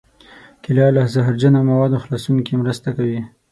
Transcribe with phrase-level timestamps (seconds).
[0.63, 3.21] کېله له زهرجنو موادو خلاصون کې مرسته کوي.